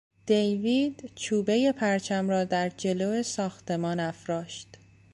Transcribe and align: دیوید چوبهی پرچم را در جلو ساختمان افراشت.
دیوید 0.25 1.11
چوبهی 1.15 1.71
پرچم 1.71 2.29
را 2.29 2.43
در 2.43 2.69
جلو 2.69 3.23
ساختمان 3.23 3.99
افراشت. 3.99 4.67